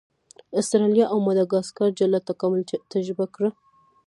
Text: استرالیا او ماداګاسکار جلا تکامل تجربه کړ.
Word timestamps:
استرالیا 0.59 1.05
او 1.11 1.17
ماداګاسکار 1.27 1.89
جلا 1.99 2.19
تکامل 2.29 2.61
تجربه 2.93 3.25
کړ. 3.35 3.43